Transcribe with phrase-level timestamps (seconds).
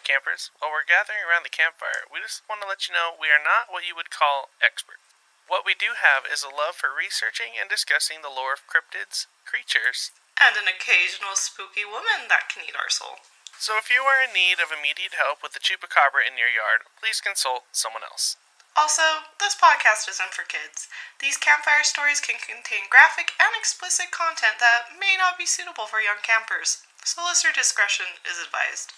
[0.00, 0.48] campers.
[0.56, 3.42] While we're gathering around the campfire, we just want to let you know we are
[3.42, 5.04] not what you would call experts.
[5.44, 9.28] What we do have is a love for researching and discussing the lore of cryptids,
[9.44, 13.20] creatures, And an occasional spooky woman that can eat our soul.
[13.60, 16.88] So if you are in need of immediate help with the chupacabra in your yard,
[16.96, 18.40] please consult someone else.
[18.72, 20.88] Also, this podcast isn't for kids.
[21.20, 26.00] These campfire stories can contain graphic and explicit content that may not be suitable for
[26.00, 28.96] young campers, so listener discretion is advised.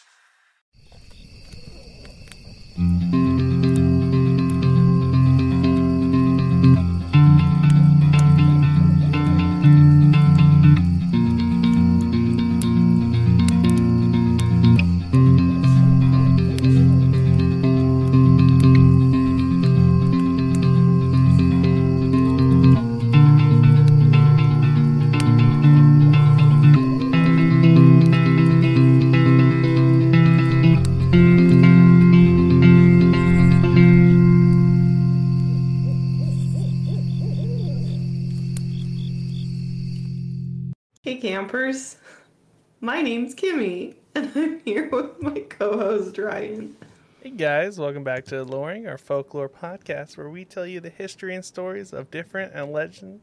[43.05, 46.75] Name's Kimmy, and I'm here with my co-host Ryan.
[47.23, 51.35] Hey guys, welcome back to Loring, our folklore podcast, where we tell you the history
[51.35, 53.21] and stories of different and legend,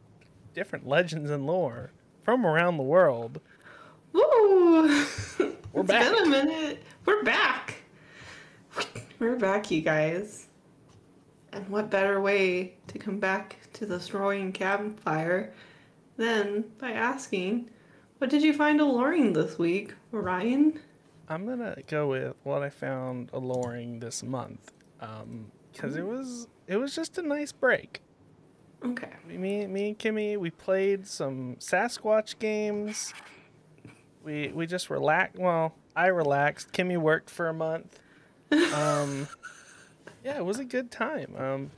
[0.53, 1.89] different legends and lore
[2.23, 3.41] from around the world.
[4.13, 4.21] Woo!
[5.73, 6.11] We're It's back.
[6.11, 6.83] been a minute.
[7.05, 7.77] We're back.
[9.17, 10.45] We're back, you guys.
[11.53, 15.51] And what better way to come back to this roaring campfire
[16.17, 17.71] than by asking,
[18.21, 20.79] "What did you find alluring this week, Ryan?"
[21.27, 24.71] I'm gonna go with what I found alluring this month,
[25.71, 28.03] because it was it was just a nice break.
[28.85, 29.09] Okay.
[29.27, 33.11] Me, me and Kimmy, we played some Sasquatch games.
[34.23, 35.39] We we just relaxed.
[35.39, 36.71] Well, I relaxed.
[36.73, 37.99] Kimmy worked for a month.
[38.51, 39.27] Um,
[40.23, 41.33] yeah, it was a good time.
[41.35, 41.71] Um,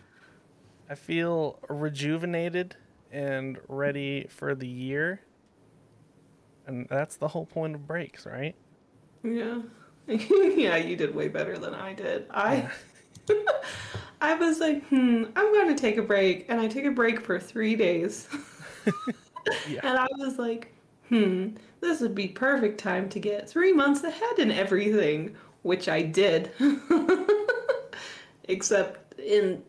[0.90, 2.76] I feel rejuvenated
[3.14, 5.22] and ready for the year.
[6.66, 8.56] And that's the whole point of breaks, right?
[9.24, 9.62] Yeah.
[10.08, 12.28] yeah, you did way better than I did.
[12.32, 12.70] I
[14.22, 16.46] I was like, hmm, I'm going to take a break.
[16.50, 18.28] And I took a break for three days.
[19.68, 19.82] Yeah.
[19.84, 20.74] And I was like,
[21.10, 21.50] hmm,
[21.82, 26.52] this would be perfect time to get three months ahead in everything, which I did.
[28.46, 29.62] Except in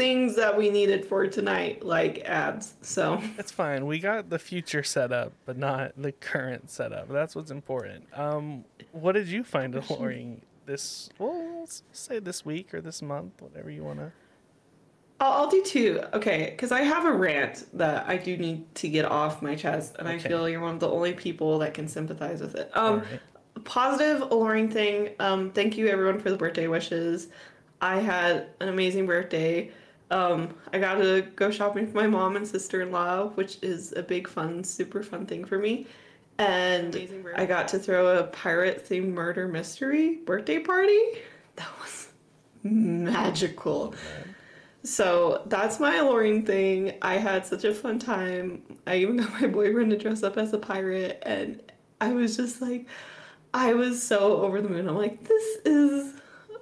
[0.00, 2.72] things that we needed for tonight, like ads.
[2.80, 3.84] So, It's fine.
[3.84, 7.10] We got the future set up, but not the current setup.
[7.10, 8.06] That's what's important.
[8.14, 11.10] Um, what did you find alluring this?
[11.18, 14.12] Well, let's say this week or this month, whatever you wanna.
[15.20, 16.02] I'll, I'll do two.
[16.14, 19.96] Okay, because I have a rant that I do need to get off my chest,
[19.98, 22.70] and I feel you're one of the only people that can sympathize with it.
[22.74, 23.20] Um, Alright.
[23.64, 25.10] positive, alluring thing.
[25.20, 27.28] Um, thank you everyone for the birthday wishes.
[27.82, 29.70] I had an amazing birthday.
[30.10, 34.28] Um, I got to go shopping for my mom and sister-in-law, which is a big
[34.28, 35.86] fun, super fun thing for me.
[36.38, 36.96] And
[37.36, 40.98] I got to throw a pirate-themed murder mystery birthday party.
[41.56, 42.08] That was
[42.62, 43.94] magical.
[44.82, 46.94] So that's my alluring thing.
[47.02, 48.62] I had such a fun time.
[48.86, 51.60] I even got my boyfriend to dress up as a pirate, and
[52.00, 52.86] I was just like,
[53.52, 54.88] I was so over the moon.
[54.88, 56.14] I'm like, this is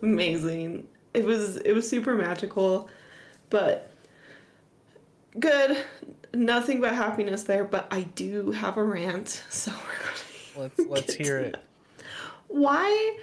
[0.03, 0.89] amazing.
[1.15, 2.89] It was it was super magical,
[3.51, 3.91] but
[5.39, 5.85] good.
[6.35, 7.65] Nothing but happiness there.
[7.65, 10.69] But I do have a rant, so we're gonna.
[10.77, 11.53] Let's let's hear it.
[11.53, 11.65] that.
[12.49, 13.17] Why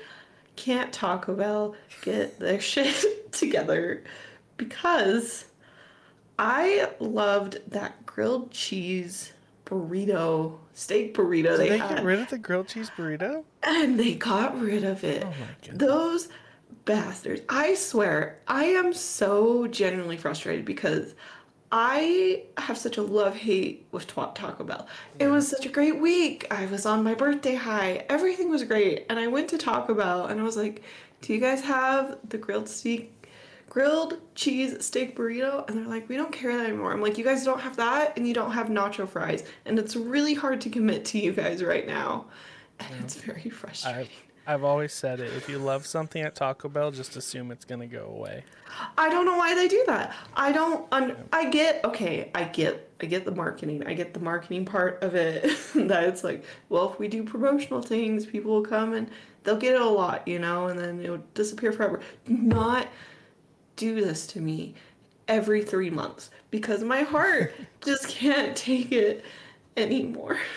[0.56, 4.04] can't Taco Bell get their shit together?
[4.58, 5.46] Because
[6.40, 9.34] I loved that grilled cheese
[9.66, 13.44] burrito, steak burrito Did they, they had, get rid of the grilled cheese burrito?
[13.64, 15.24] and they got rid of it.
[15.26, 15.78] Oh my goodness.
[15.90, 16.30] Those
[16.86, 17.42] bastards.
[17.50, 21.16] I swear, I am so genuinely frustrated because
[21.72, 24.88] I have such a love hate with Twa- Taco Bell.
[25.20, 26.48] It was such a great week.
[26.52, 28.06] I was on my birthday high.
[28.08, 29.06] Everything was great.
[29.10, 30.84] And I went to Taco Bell and I was like,
[31.22, 33.12] Do you guys have the grilled steak?
[33.68, 36.94] Grilled cheese steak burrito, and they're like, we don't carry that anymore.
[36.94, 39.98] I'm like, you guys don't have that, and you don't have nacho fries, and it's
[39.98, 42.26] really hard to commit to you guys right now,
[42.80, 44.02] and it's very frustrating.
[44.02, 44.10] I've
[44.48, 45.34] I've always said it.
[45.34, 48.44] If you love something at Taco Bell, just assume it's gonna go away.
[48.98, 50.14] I don't know why they do that.
[50.36, 50.88] I don't.
[50.92, 51.84] Un- I get.
[51.84, 52.92] Okay, I get.
[53.02, 53.84] I get the marketing.
[53.86, 55.44] I get the marketing part of it.
[55.76, 59.10] that it's like, well, if we do promotional things, people will come and
[59.44, 62.02] they'll get it a lot, you know, and then it'll disappear forever.
[62.26, 62.88] Do not
[63.76, 64.76] do this to me
[65.28, 67.54] every three months because my heart
[67.84, 69.26] just can't take it
[69.78, 70.38] anymore.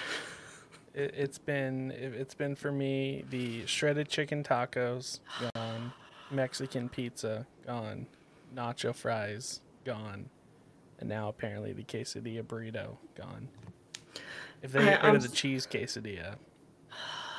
[0.98, 5.20] It, it's been it, it's been for me the shredded chicken tacos
[5.54, 5.92] gone,
[6.30, 8.06] Mexican pizza gone,
[8.54, 10.28] nacho fries gone,
[10.98, 13.48] and now apparently the quesadilla burrito gone.
[14.60, 16.34] If they get rid I'm of the cheese quesadilla,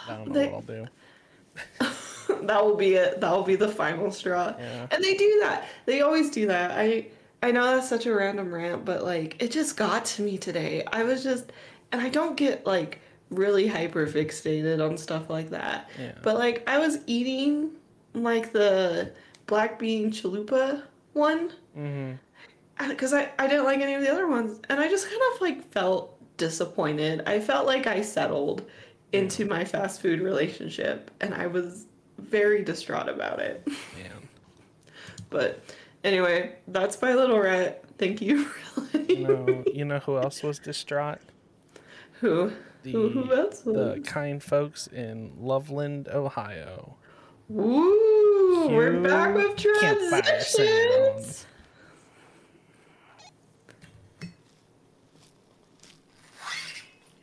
[0.08, 0.88] I don't know They- what I'll do.
[2.46, 3.20] that will be it.
[3.20, 4.54] That will be the final straw.
[4.58, 4.88] Yeah.
[4.92, 5.68] And they do that.
[5.86, 6.72] They always do that.
[6.72, 7.08] I
[7.44, 10.84] I know that's such a random rant, but like it just got to me today.
[10.94, 11.52] I was just
[11.92, 15.90] and I don't get like really hyper fixated on stuff like that.
[16.00, 16.14] Yeah.
[16.24, 17.72] But like I was eating
[18.14, 19.12] like the
[19.48, 20.84] black bean chalupa
[21.14, 22.90] one Mm-hmm.
[22.90, 25.42] because I, I didn't like any of the other ones and i just kind of
[25.42, 28.64] like felt disappointed i felt like i settled
[29.14, 31.86] into my fast food relationship and i was
[32.18, 33.62] very distraught about it
[33.98, 34.08] Yeah.
[35.30, 35.64] but
[36.04, 38.50] anyway that's my little rant thank you
[39.08, 41.20] You know, you know who else was distraught?
[42.20, 42.92] who The
[43.66, 46.96] the kind folks in Loveland, Ohio.
[47.52, 51.46] Ooh, we're back with transitions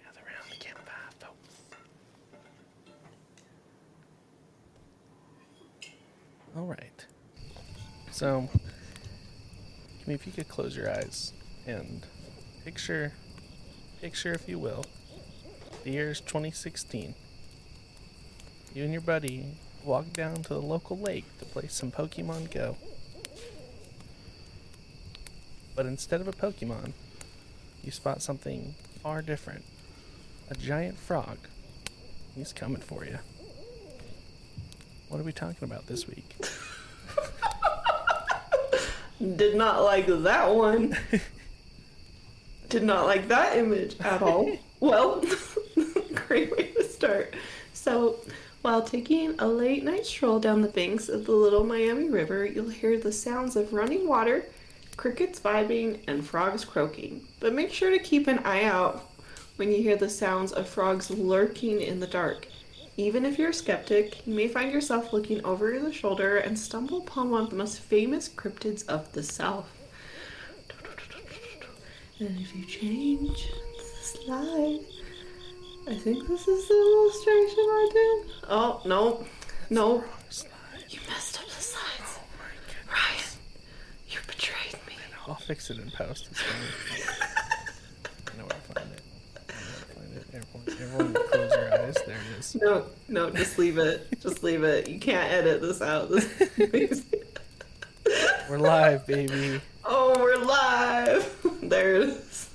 [0.02, 1.54] Gather around the campfire, folks.
[6.56, 7.06] All right.
[8.10, 8.48] So,
[10.06, 11.32] if you could close your eyes
[11.66, 12.06] and
[12.64, 13.12] picture,
[14.00, 14.84] picture, if you will,
[15.86, 17.14] the year is 2016.
[18.74, 19.44] You and your buddy
[19.84, 22.76] walk down to the local lake to play some Pokemon Go.
[25.76, 26.90] But instead of a Pokemon,
[27.84, 29.62] you spot something far different.
[30.50, 31.38] A giant frog.
[32.34, 33.20] He's coming for you.
[35.08, 36.34] What are we talking about this week?
[39.36, 40.96] Did not like that one.
[42.70, 44.50] Did not like that image at all.
[44.80, 45.22] well,
[46.26, 47.34] great way to start.
[47.72, 48.16] So,
[48.62, 52.68] while taking a late night stroll down the banks of the Little Miami River, you'll
[52.68, 54.44] hear the sounds of running water,
[54.96, 57.26] crickets vibing, and frogs croaking.
[57.38, 59.08] But make sure to keep an eye out
[59.56, 62.48] when you hear the sounds of frogs lurking in the dark.
[62.96, 66.98] Even if you're a skeptic, you may find yourself looking over your shoulder and stumble
[66.98, 69.68] upon one of the most famous cryptids of the South.
[72.18, 74.80] And if you change the slide,
[75.88, 78.32] I think this is the illustration I did.
[78.48, 79.24] Oh, no.
[79.70, 80.04] No.
[80.88, 82.18] You messed up the slides.
[82.88, 83.24] Ryan,
[84.08, 84.94] you betrayed me.
[85.28, 86.28] I'll fix it in post.
[86.30, 87.14] It's fine.
[88.32, 89.02] I know where to find it.
[89.48, 90.26] I know where to find it.
[90.34, 91.94] Everyone, everyone close your eyes.
[92.06, 92.54] There it is.
[92.56, 94.08] No, no, just leave it.
[94.20, 94.88] Just leave it.
[94.88, 96.10] You can't edit this out.
[96.10, 97.04] This
[98.48, 99.60] We're live, baby.
[99.84, 101.32] Oh, we're live!
[101.62, 102.48] There it is.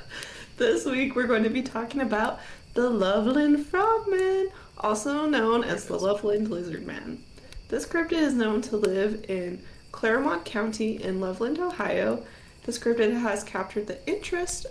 [0.56, 2.40] this week we're going to be talking about
[2.74, 7.22] the Loveland Frogman, also known as the Loveland Lizard Man.
[7.68, 9.62] This cryptid is known to live in
[9.92, 12.24] Clermont County in Loveland, Ohio.
[12.64, 14.66] This cryptid has captured the interest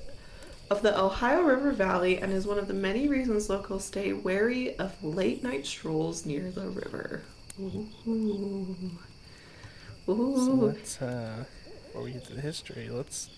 [0.70, 4.78] of the Ohio River Valley and is one of the many reasons locals stay wary
[4.78, 7.24] of late night strolls near the river.
[7.60, 7.88] Ooh.
[10.06, 10.66] So Ooh.
[10.68, 11.46] let's, uh,
[11.86, 13.30] before we get to the history, let's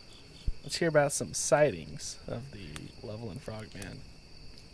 [0.64, 2.70] let's hear about some sightings of the
[3.04, 4.00] Loveland Frogman.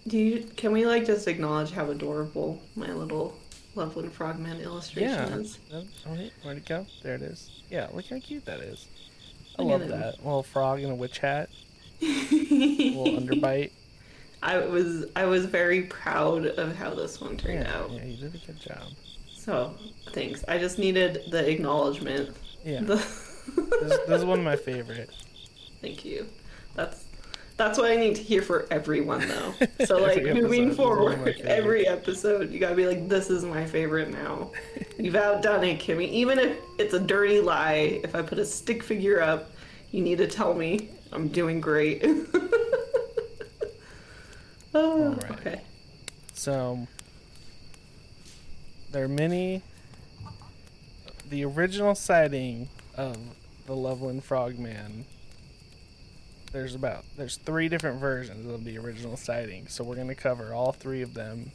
[0.08, 3.38] Do you can we like just acknowledge how adorable my little
[3.76, 5.36] Loveland Frogman illustration Yeah.
[5.38, 5.58] is?
[5.74, 6.86] Oh, wait, where'd it go?
[7.04, 7.62] There it is.
[7.70, 8.88] Yeah, look how cute that is.
[9.60, 10.18] I Look love that.
[10.24, 11.50] little frog in a witch hat,
[12.02, 12.10] little
[13.06, 13.72] underbite.
[14.44, 17.92] I was I was very proud of how this one turned Yeah, out.
[17.92, 18.88] yeah, you did a good job.
[19.32, 19.76] So
[20.14, 20.44] thanks.
[20.48, 22.36] I just needed the acknowledgement.
[22.66, 23.38] Yeah, The- this,
[24.08, 25.16] this is one of my favorites.
[25.82, 26.28] Thank you.
[26.76, 27.04] That's
[27.58, 29.54] that's what I need to hear for everyone though.
[29.86, 33.30] So like moving is one of my forward, every episode you gotta be like, this
[33.30, 34.52] is my favorite now.
[34.98, 36.10] You've outdone it, Kimmy.
[36.10, 39.52] Even if it's a dirty lie, if I put a stick figure up,
[39.92, 42.04] you need to tell me I'm doing great.
[44.74, 45.32] oh, Alright.
[45.32, 45.62] okay.
[46.34, 46.88] So
[48.92, 49.62] there are many.
[51.30, 53.18] The original sighting of
[53.66, 55.06] the Loveland Frogman.
[56.52, 60.74] There's about there's three different versions of the original sighting, so we're gonna cover all
[60.74, 61.52] three of them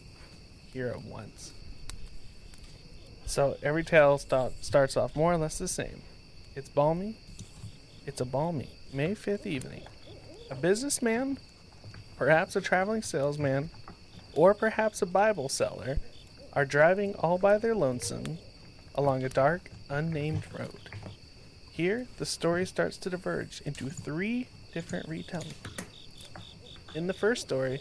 [0.73, 1.53] here at once.
[3.27, 6.03] So every tale sta- starts off more or less the same.
[6.55, 7.19] It's balmy.
[8.07, 9.83] It's a balmy May 5th evening.
[10.51, 11.39] A businessman,
[12.17, 13.71] perhaps a traveling salesman,
[14.35, 15.99] or perhaps a Bible seller,
[16.53, 18.39] are driving all by their lonesome
[18.95, 20.89] along a dark, unnamed road.
[21.71, 25.55] Here, the story starts to diverge into three different retellings.
[26.95, 27.81] In the first story,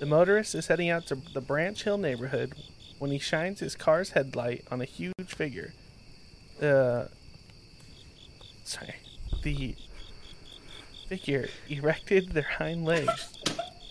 [0.00, 2.54] The motorist is heading out to the Branch Hill neighborhood
[2.98, 5.74] when he shines his car's headlight on a huge figure.
[6.58, 7.10] The
[8.64, 8.94] sorry,
[9.42, 9.76] the
[11.06, 13.28] figure erected their hind legs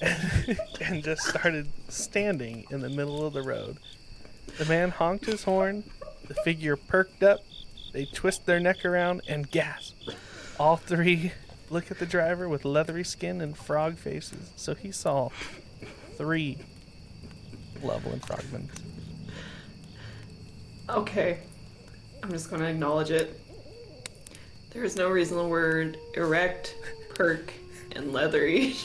[0.82, 3.78] and just started standing in the middle of the road.
[4.58, 5.84] The man honked his horn.
[6.28, 7.42] The figure perked up.
[7.94, 9.96] They twist their neck around and gasp.
[10.60, 11.32] All three
[11.72, 14.52] look at the driver with leathery skin and frog faces.
[14.56, 15.30] So he saw
[16.18, 16.58] three
[17.82, 18.70] Loveland frogmen.
[20.90, 21.40] Okay.
[22.22, 23.40] I'm just going to acknowledge it.
[24.72, 26.76] There is no reason the word erect,
[27.16, 27.52] perk,
[27.94, 28.76] and leathery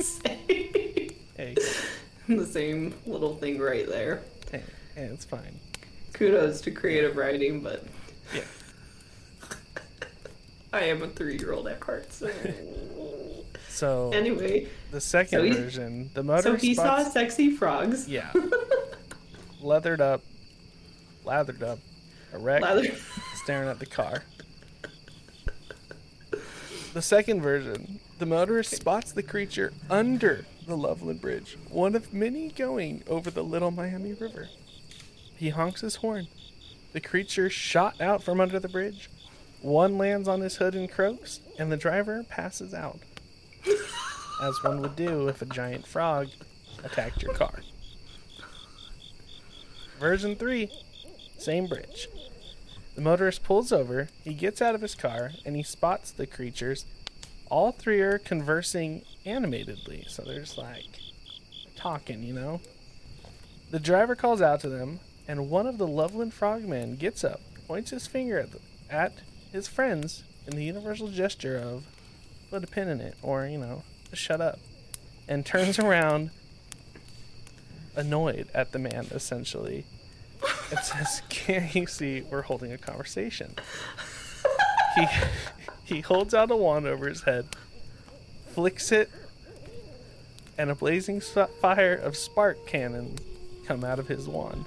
[0.00, 1.54] say Hey,
[2.28, 4.22] the same little thing right there.
[4.50, 4.62] hey,
[4.94, 5.58] hey, it's fine.
[6.12, 7.84] Kudos to creative writing, but
[8.34, 8.42] Yeah.
[10.72, 12.30] I am a three year old at heart, so.
[13.68, 18.08] So Anyway, the second so he- version, the motor so he saw sexy frogs.
[18.08, 18.32] yeah,
[19.62, 20.22] leathered up,
[21.24, 21.78] lathered up,
[22.34, 22.94] erect, Lather-
[23.36, 24.24] staring at the car.
[26.94, 32.48] The second version, the motorist spots the creature under the Loveland Bridge, one of many
[32.48, 34.48] going over the Little Miami River.
[35.36, 36.26] He honks his horn.
[36.92, 39.08] The creature shot out from under the bridge.
[39.60, 43.00] One lands on his hood and croaks, and the driver passes out.
[44.40, 46.28] As one would do if a giant frog
[46.84, 47.60] attacked your car.
[49.98, 50.70] Version 3,
[51.38, 52.08] same bridge.
[52.94, 56.84] The motorist pulls over, he gets out of his car, and he spots the creatures.
[57.50, 61.00] All three are conversing animatedly, so they're just like
[61.74, 62.60] talking, you know?
[63.70, 67.90] The driver calls out to them, and one of the Loveland frogmen gets up, points
[67.90, 68.60] his finger at, the,
[68.90, 69.12] at
[69.52, 71.84] his friends in the universal gesture of
[72.50, 74.58] put a pin in it, or, you know, shut up,
[75.28, 76.30] and turns around
[77.96, 79.84] annoyed at the man, essentially.
[80.70, 83.54] It says, Can't you see we're holding a conversation?
[84.94, 85.06] he,
[85.84, 87.46] he holds out a wand over his head,
[88.54, 89.10] flicks it,
[90.56, 93.16] and a blazing fire of spark cannon
[93.66, 94.64] come out of his wand.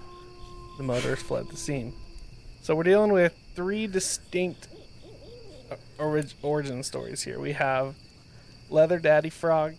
[0.78, 1.94] The motorist fled the scene.
[2.62, 4.68] So we're dealing with three distinct
[6.02, 7.40] orig- origin stories here.
[7.40, 7.96] We have
[8.70, 9.76] Leather Daddy Frog,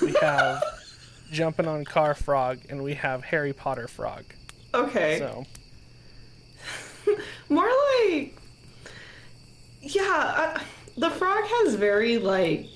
[0.00, 0.62] we have
[1.32, 4.24] Jumping on Car Frog, and we have Harry Potter Frog.
[4.72, 5.18] Okay.
[5.18, 5.44] So
[7.48, 7.68] More
[8.08, 8.36] like.
[9.80, 10.02] Yeah,
[10.56, 10.60] uh,
[10.96, 12.66] the frog has very, like,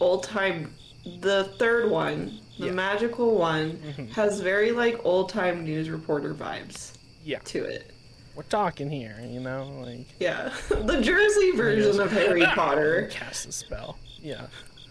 [0.00, 0.74] old time.
[1.20, 2.72] The third one, the Yeah.
[2.72, 4.10] magical one, Mhm.
[4.12, 6.92] has very, like, old time news reporter vibes
[7.24, 7.90] yeah, to it.
[8.38, 10.54] We're talking here, you know, like Yeah.
[10.68, 13.08] the Jersey version of Harry Potter.
[13.10, 13.98] cast a spell.
[14.22, 14.46] Yeah,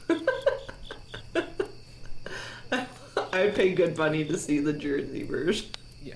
[3.32, 5.70] I'd pay good money to see the Jersey version
[6.04, 6.16] yeah.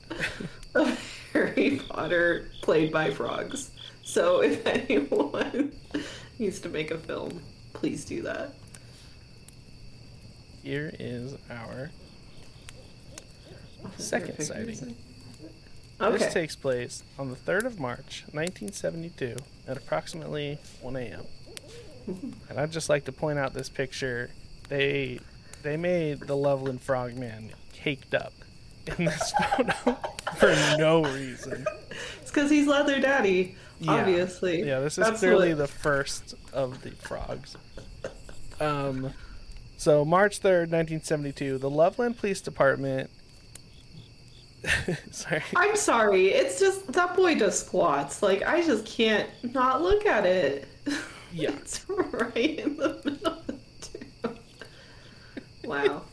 [0.76, 1.00] of
[1.32, 3.72] Harry Potter played by frogs.
[4.04, 5.72] So if anyone
[6.38, 8.56] needs to make a film, please do that.
[10.64, 11.92] Here is our
[13.96, 14.96] Second sighting.
[16.02, 16.18] Okay.
[16.18, 19.36] This takes place on the 3rd of March, 1972,
[19.68, 21.26] at approximately 1 a.m.
[22.50, 24.32] and I'd just like to point out this picture.
[24.70, 25.20] They
[25.64, 28.34] they made the Loveland Frogman caked up
[28.98, 29.98] in this photo
[30.38, 31.66] for no reason.
[32.22, 33.92] It's because he's Leather Daddy, Yeah.
[33.92, 34.64] obviously.
[34.64, 37.56] Yeah, this is That's clearly the first of the frogs.
[38.60, 39.14] Um,
[39.78, 43.10] so March third, nineteen seventy-two, the Loveland Police Department.
[45.12, 45.44] Sorry.
[45.56, 46.28] I'm sorry.
[46.28, 48.22] It's just that boy does squats.
[48.22, 50.68] Like I just can't not look at it.
[51.32, 51.50] Yeah.
[51.60, 53.34] it's right in the middle.
[53.34, 53.48] of
[54.22, 55.68] the.
[55.68, 56.04] Wow.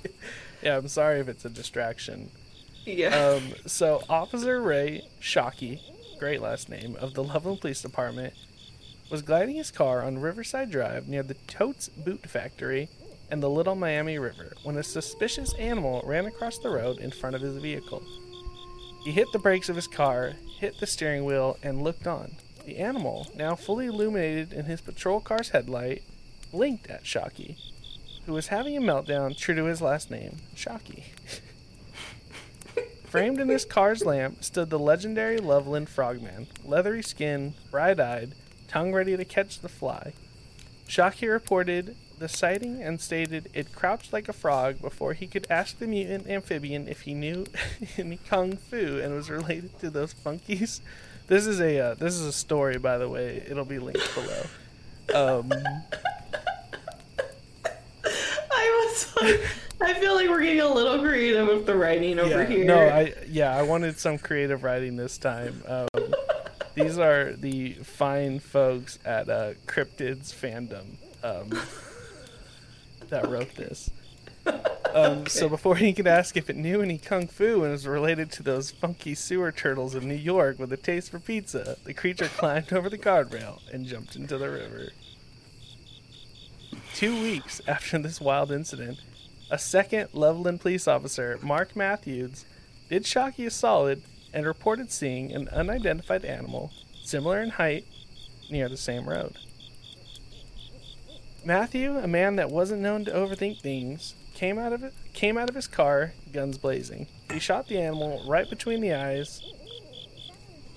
[0.60, 2.30] Yeah, I'm sorry if it's a distraction.
[2.84, 3.16] Yeah.
[3.16, 5.80] Um, so Officer Ray Shockey,
[6.18, 8.34] great last name, of the Loveland Police Department,
[9.08, 12.88] was gliding his car on Riverside Drive near the Totes Boot Factory
[13.30, 17.36] and the Little Miami River when a suspicious animal ran across the road in front
[17.36, 18.02] of his vehicle.
[19.08, 22.32] He hit the brakes of his car, hit the steering wheel, and looked on.
[22.66, 26.02] The animal, now fully illuminated in his patrol car's headlight,
[26.52, 27.56] blinked at Shockey,
[28.26, 31.04] who was having a meltdown true to his last name, Shockey.
[33.06, 38.34] Framed in his car's lamp stood the legendary Loveland Frogman, leathery skin, bright eyed,
[38.68, 40.12] tongue ready to catch the fly.
[40.86, 45.78] Shockey reported the sighting and stated it crouched like a frog before he could ask
[45.78, 47.46] the mutant amphibian if he knew
[47.98, 50.80] any kung fu and was related to those funkies.
[51.26, 53.42] This is a uh, this is a story, by the way.
[53.48, 54.42] It'll be linked below.
[55.14, 55.52] Um,
[58.50, 59.40] I It's like,
[59.80, 62.64] I feel like we're getting a little creative with the writing over yeah, here.
[62.64, 65.62] No, I yeah, I wanted some creative writing this time.
[65.66, 65.88] Um,
[66.74, 71.50] these are the fine folks at uh, Cryptids fandom um,
[73.10, 73.90] that wrote this.
[74.94, 78.32] Um, So before he could ask if it knew any kung fu and was related
[78.32, 82.28] to those funky sewer turtles in New York with a taste for pizza, the creature
[82.28, 84.92] climbed over the guardrail and jumped into the river.
[86.94, 88.98] Two weeks after this wild incident,
[89.50, 92.46] a second Loveland police officer, Mark Matthews,
[92.88, 96.72] did Shockey a solid and reported seeing an unidentified animal,
[97.02, 97.84] similar in height,
[98.50, 99.36] near the same road.
[101.44, 105.48] Matthew, a man that wasn't known to overthink things, came out of it, came out
[105.48, 107.06] of his car, guns blazing.
[107.32, 109.42] He shot the animal right between the eyes.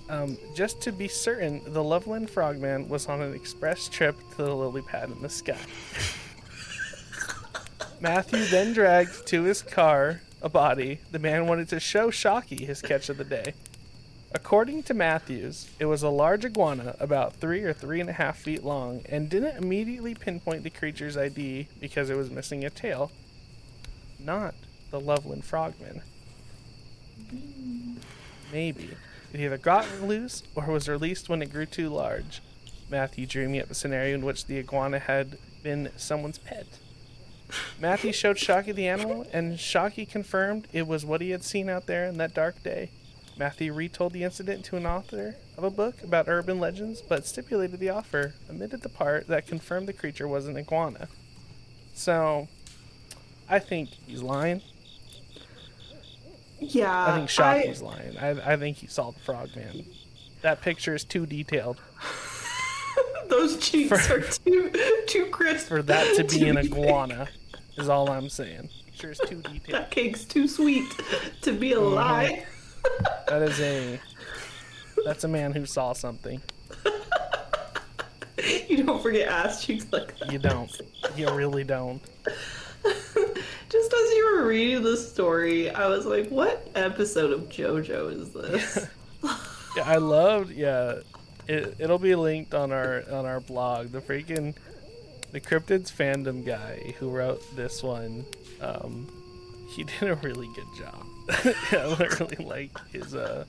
[0.10, 4.56] Um, just to be certain, the Loveland Frogman was on an express trip to the
[4.56, 5.58] lily pad in the sky.
[8.01, 11.00] Matthew then dragged to his car a body.
[11.12, 13.53] The man wanted to show Shockey his catch of the day.
[14.33, 18.38] According to Matthews, it was a large iguana about three or three and a half
[18.38, 23.11] feet long and didn't immediately pinpoint the creature's ID because it was missing a tail.
[24.17, 24.55] Not
[24.89, 26.01] the Loveland Frogman.
[28.53, 28.91] Maybe.
[29.33, 32.41] It either got loose or was released when it grew too large.
[32.89, 36.67] Matthew dreaming up a scenario in which the iguana had been someone's pet.
[37.79, 41.85] Matthew showed Shockey the animal, and Shockey confirmed it was what he had seen out
[41.85, 42.91] there in that dark day.
[43.41, 47.79] Matthew retold the incident to an author of a book about urban legends, but stipulated
[47.79, 51.07] the offer omitted the part that confirmed the creature was an iguana.
[51.95, 52.48] So,
[53.50, 54.62] I think he's lying.
[56.60, 57.07] yeah.
[57.07, 58.15] I think Shockey's lying.
[58.19, 59.88] I, I think he saw the frogman.
[60.43, 61.81] That picture is too detailed
[63.27, 64.71] those cheeks For- are too
[65.07, 67.27] too crisp for that to be an iguana,
[67.75, 68.69] is all I'm saying.
[68.93, 69.62] Sure, it's too detailed.
[69.71, 70.86] That cake's too sweet
[71.41, 71.95] to be a Mm-hmm.
[71.95, 72.45] lie.
[73.27, 74.00] That is a.
[75.05, 76.41] That's a man who saw something.
[78.67, 80.32] You don't forget ass cheeks like that.
[80.32, 80.82] You don't.
[81.15, 82.01] You really don't.
[82.84, 88.29] Just as you were reading the story, I was like, what episode of JoJo is
[88.32, 88.88] this?
[89.77, 90.51] Yeah, I loved.
[90.51, 90.95] Yeah,
[91.47, 93.91] it it'll be linked on our on our blog.
[93.91, 94.53] The freaking
[95.32, 98.25] the cryptids fandom guy who wrote this one.
[98.60, 99.08] Um,
[99.69, 101.06] he did a really good job.
[101.71, 103.45] I really like his uh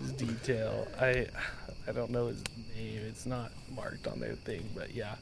[0.00, 0.88] his detail.
[1.00, 1.26] I
[1.86, 2.42] I don't know his
[2.76, 3.00] name.
[3.08, 5.16] It's not marked on their thing, but yeah.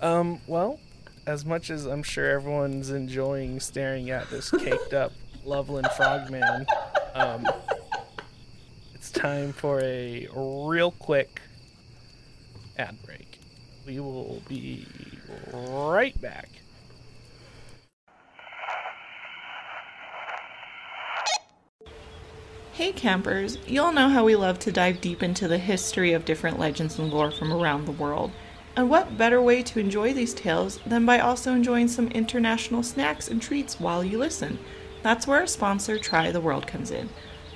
[0.00, 0.40] Um.
[0.46, 0.78] Well,
[1.26, 5.12] as much as I'm sure everyone's enjoying staring at this caked up
[5.44, 6.66] Loveland Frogman,
[7.14, 7.46] um,
[8.94, 11.40] it's time for a real quick
[12.78, 13.38] ad break.
[13.86, 14.86] We will be
[15.52, 16.48] right back.
[22.72, 26.24] Hey campers, you all know how we love to dive deep into the history of
[26.24, 28.30] different legends and lore from around the world.
[28.76, 33.26] And what better way to enjoy these tales than by also enjoying some international snacks
[33.26, 34.58] and treats while you listen?
[35.02, 37.08] That's where our sponsor Try the World comes in.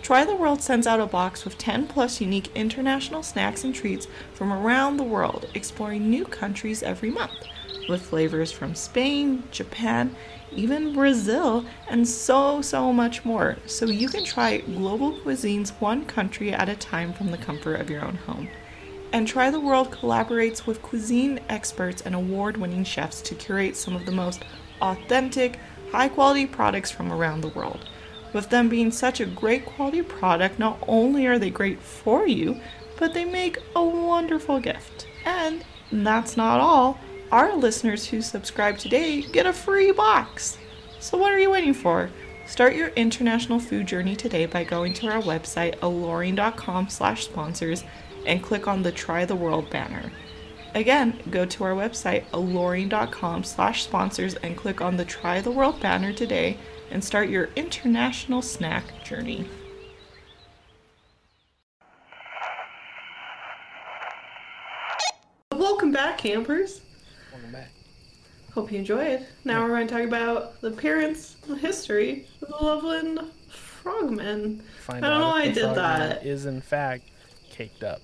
[0.02, 4.08] Try the World sends out a box with 10 plus unique international snacks and treats
[4.34, 7.46] from around the world, exploring new countries every month,
[7.88, 10.14] with flavors from Spain, Japan,
[10.54, 13.56] even Brazil, and so, so much more.
[13.66, 17.90] So you can try global cuisines one country at a time from the comfort of
[17.90, 18.48] your own home.
[19.12, 23.94] And Try the World collaborates with cuisine experts and award winning chefs to curate some
[23.94, 24.44] of the most
[24.82, 25.58] authentic,
[25.92, 27.88] high quality products from around the world.
[28.32, 32.60] With them being such a great quality product, not only are they great for you,
[32.98, 35.06] but they make a wonderful gift.
[35.24, 36.98] And that's not all.
[37.34, 40.56] Our listeners who subscribe today get a free box.
[41.00, 42.08] So what are you waiting for?
[42.46, 47.82] Start your international food journey today by going to our website alluring.com slash sponsors
[48.24, 50.12] and click on the Try the World banner.
[50.76, 55.80] Again, go to our website alluring.com slash sponsors and click on the Try the World
[55.80, 56.56] banner today
[56.92, 59.48] and start your international snack journey.
[65.50, 66.80] Welcome back, campers.
[67.44, 67.70] Welcome back.
[68.54, 69.26] Hope you enjoyed.
[69.44, 74.62] Now we're going to talk about the parents, the history of the Loveland Frogmen.
[74.80, 76.24] Find I don't know why I did that.
[76.24, 77.02] Is in fact
[77.50, 78.00] caked up.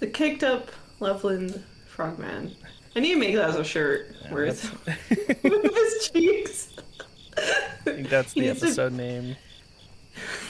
[0.00, 0.68] The caked up
[1.00, 2.54] Loveland Frogman.
[2.94, 4.08] I need to make that as a shirt.
[4.22, 4.44] Yeah, where
[5.42, 6.76] with his cheeks.
[7.38, 7.40] I
[7.84, 9.34] think that's the to- episode name.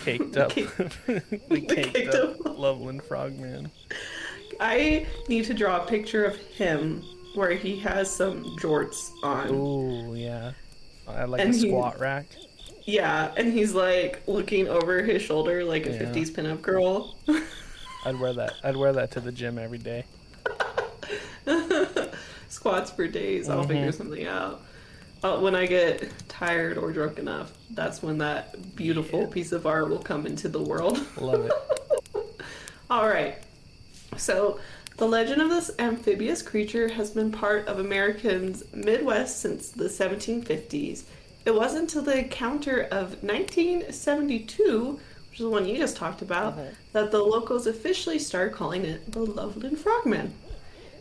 [0.04, 0.50] Caked up.
[0.50, 1.20] Cake- the
[1.68, 3.70] caked, caked up, up- Loveland Frogman.
[4.58, 7.04] I need to draw a picture of him
[7.34, 9.50] where he has some jorts on.
[9.50, 10.52] Ooh, yeah.
[11.08, 12.26] I like And a he- squat rack.
[12.84, 15.98] Yeah, and he's like looking over his shoulder like a Yeah.
[16.12, 17.16] 50s pinup girl.
[18.04, 18.54] I'd wear that.
[18.64, 20.04] I'd wear that to the gym every day.
[22.48, 23.48] Squats for days.
[23.48, 23.94] I'll figure Mhm.
[23.94, 24.62] something out.
[25.22, 29.88] Uh, when I get tired or drunk enough, that's when that beautiful piece of art
[29.88, 30.98] will come into the world.
[31.20, 31.52] Love it.
[32.90, 33.38] All right.
[34.16, 34.58] So,
[34.96, 41.04] the legend of this amphibious creature has been part of Americans' Midwest since the 1750s.
[41.44, 45.00] It wasn't until the encounter of 1972,
[45.30, 46.58] which is the one you just talked about,
[46.92, 50.34] that the locals officially started calling it the Loveland Frogman.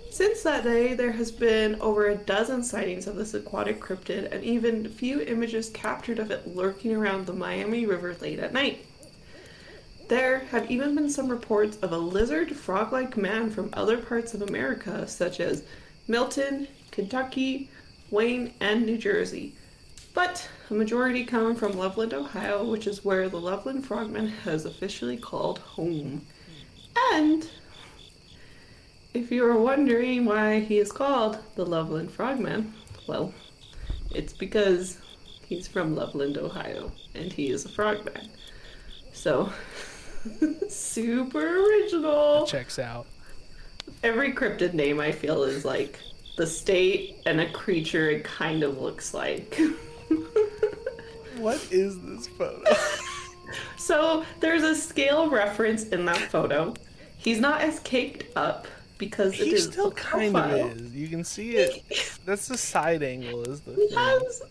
[0.10, 4.44] Since that day, there has been over a dozen sightings of this aquatic cryptid and
[4.44, 8.86] even a few images captured of it lurking around the Miami River late at night.
[10.12, 14.34] There have even been some reports of a lizard frog like man from other parts
[14.34, 15.64] of America, such as
[16.06, 17.70] Milton, Kentucky,
[18.10, 19.56] Wayne, and New Jersey.
[20.14, 25.16] But a majority come from Loveland, Ohio, which is where the Loveland Frogman has officially
[25.16, 26.26] called home.
[27.14, 27.50] And
[29.14, 32.74] if you are wondering why he is called the Loveland Frogman,
[33.08, 33.34] well,
[34.14, 34.98] it's because
[35.48, 38.28] he's from Loveland, Ohio, and he is a frogman.
[39.14, 39.54] So,
[40.70, 42.46] super original.
[42.46, 43.08] Checks out.
[44.04, 46.00] Every cryptid name I feel is like
[46.38, 49.60] the state and a creature it kind of looks like.
[51.38, 52.62] What is this photo?
[53.78, 56.76] so, there's a scale reference in that photo.
[57.18, 58.68] He's not as caked up
[59.00, 60.68] because it he is still kind profile.
[60.68, 60.94] of is.
[60.94, 61.84] You can see it.
[62.26, 63.42] That's the side angle.
[63.50, 63.98] Is the He thing.
[63.98, 64.42] has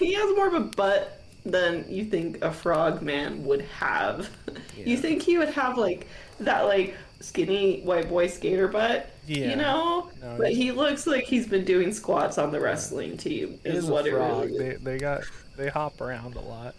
[0.00, 4.30] he has more of a butt than you think a frog man would have.
[4.76, 6.06] You think he would have like
[6.38, 9.50] that like skinny white boy skater butt, Yeah.
[9.50, 10.08] you know?
[10.22, 13.60] No, but he looks like he's been doing squats on the wrestling team.
[13.62, 14.58] Is what it really is.
[14.58, 15.24] They they got
[15.58, 16.74] they hop around a lot.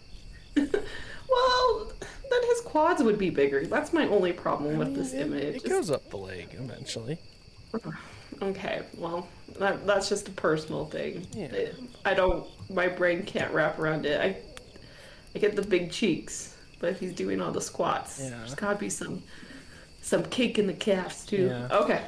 [1.32, 1.92] Well,
[2.30, 3.64] then his quads would be bigger.
[3.66, 5.56] That's my only problem with this it, image.
[5.56, 7.18] It goes up the leg eventually.
[8.40, 9.28] Okay, well,
[9.60, 11.24] that, that's just a personal thing.
[11.32, 11.66] Yeah.
[12.04, 12.44] I don't.
[12.70, 14.20] My brain can't wrap around it.
[14.20, 14.36] I,
[15.34, 18.30] I get the big cheeks, but if he's doing all the squats, Yeah.
[18.30, 19.22] there's gotta be some,
[20.02, 21.46] some cake in the calves too.
[21.46, 21.68] Yeah.
[21.78, 22.04] Okay.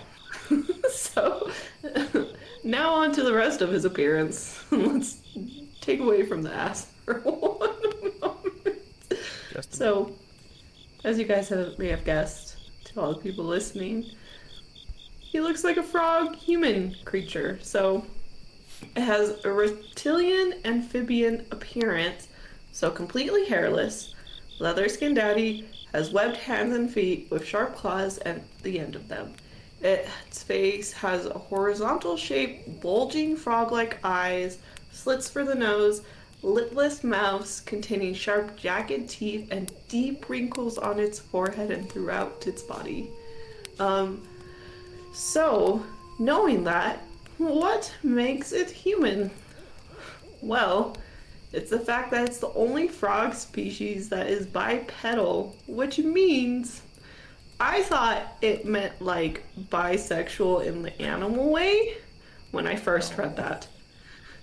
[0.91, 1.51] so,
[2.65, 4.63] now on to the rest of his appearance.
[4.71, 5.19] Let's
[5.81, 8.79] take away from the ass for one moment.
[9.71, 10.13] So,
[11.05, 12.57] as you guys have, may have guessed,
[12.87, 14.05] to all the people listening,
[15.21, 17.59] he looks like a frog human creature.
[17.63, 18.05] So,
[18.97, 22.29] it has a reptilian amphibian appearance,
[22.75, 24.13] so completely hairless.
[24.59, 29.07] Leather skinned daddy has webbed hands and feet with sharp claws at the end of
[29.07, 29.33] them.
[29.81, 34.59] Its face has a horizontal shape, bulging frog like eyes,
[34.91, 36.03] slits for the nose,
[36.43, 42.63] lipless mouths containing sharp, jagged teeth, and deep wrinkles on its forehead and throughout its
[42.63, 43.09] body.
[43.79, 44.27] Um,
[45.13, 45.85] so,
[46.19, 47.05] knowing that,
[47.39, 49.31] what makes it human?
[50.43, 50.97] Well,
[51.55, 56.83] it's the fact that it's the only frog species that is bipedal, which means
[57.61, 61.95] I thought it meant like bisexual in the animal way
[62.51, 63.69] when I first read that.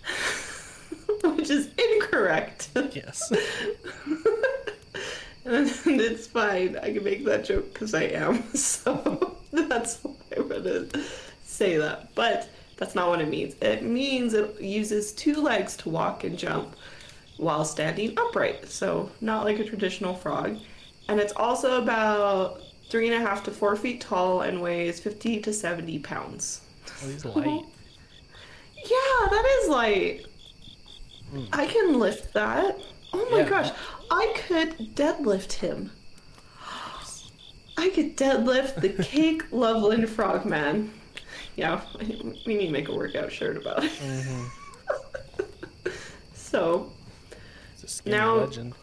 [1.23, 2.69] which is incorrect.
[2.93, 3.31] yes.
[5.45, 6.77] and it's fine.
[6.77, 8.43] I can make that joke because I am.
[8.55, 10.85] So that's why I'm gonna
[11.43, 12.15] say that.
[12.15, 13.55] But that's not what it means.
[13.61, 16.75] It means it uses two legs to walk and jump
[17.37, 18.69] while standing upright.
[18.69, 20.61] So not like a traditional frog.
[21.07, 25.41] And it's also about three and a half to four feet tall and weighs 50
[25.41, 26.61] to 70 pounds.
[27.01, 27.65] Oh, he's light.
[28.83, 30.25] Yeah, that is light.
[31.53, 32.77] I can lift that.
[33.13, 33.49] Oh my Yeah.
[33.49, 33.71] gosh,
[34.09, 35.91] I could deadlift him.
[37.77, 40.93] I could deadlift the cake Loveland Frogman.
[41.55, 41.81] Yeah,
[42.45, 43.91] we need to make a workout shirt about it.
[43.97, 44.45] hmm
[46.33, 46.91] So,
[47.91, 48.73] skinny Now- legend.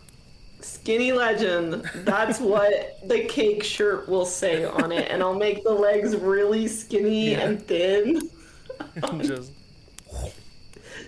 [0.61, 1.83] skinny legend.
[2.05, 6.67] That's what the cake shirt will say on it, and I'll make the legs really
[6.69, 7.41] skinny Yeah.
[7.41, 8.21] and thin.
[9.23, 9.53] Just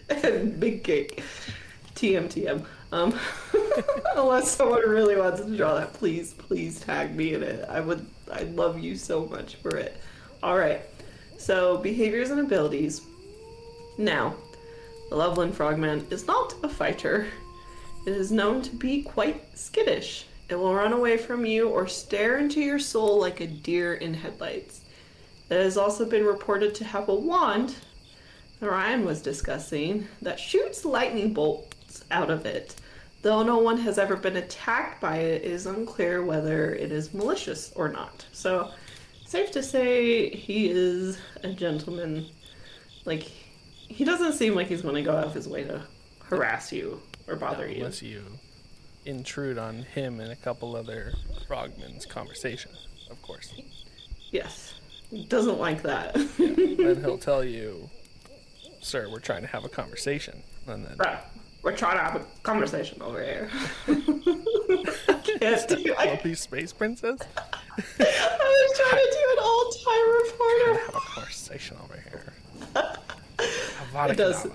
[0.08, 1.22] and big cake.
[1.94, 3.18] TM Um,
[4.16, 7.64] unless someone really wants to draw that, please, please tag me in it.
[7.68, 9.96] I would, I'd love you so much for it.
[10.42, 10.80] All right.
[11.38, 13.02] So behaviors and abilities.
[13.98, 14.34] Now,
[15.10, 17.26] the Loveland Frogman is not a fighter.
[18.06, 20.26] It is known to be quite skittish.
[20.48, 24.14] It will run away from you or stare into your soul like a deer in
[24.14, 24.80] headlights.
[25.50, 27.74] It has also been reported to have a wand
[28.60, 32.76] Ryan was discussing that shoots lightning bolts out of it.
[33.22, 37.14] Though no one has ever been attacked by it, it is unclear whether it is
[37.14, 38.26] malicious or not.
[38.32, 38.70] So,
[39.26, 42.26] safe to say he is a gentleman.
[43.04, 45.82] Like, he doesn't seem like he's going to go out of his way to
[46.20, 47.76] harass you or bother you.
[47.78, 48.24] Unless you
[49.06, 51.14] intrude on him and a couple other
[51.46, 52.72] frogmen's conversation,
[53.10, 53.52] of course.
[54.30, 54.74] Yes.
[55.10, 56.14] He doesn't like that.
[56.38, 57.88] then he'll tell you,
[58.80, 61.18] "Sir, we're trying to have a conversation," and then Right.
[61.62, 63.50] We're trying to have a conversation over here.
[63.86, 67.20] Can't do- I, Lumpy Space Princess
[67.98, 70.80] I was trying to do an old time reporter.
[70.86, 72.32] have a conversation over here.
[73.92, 74.46] Avada It does.